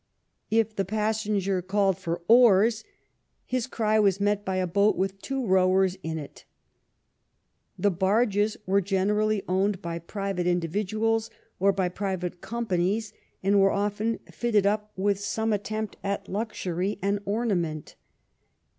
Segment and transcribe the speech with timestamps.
[0.49, 2.83] If the passenger called for" oars,"
[3.45, 6.43] his cry was met by a boat with two rowers in it.
[7.77, 11.29] The barges were generally owned by private in dividuals
[11.59, 17.19] or by private companies, and were often fitted up with some attempt at luxury and
[17.25, 17.93] ornament.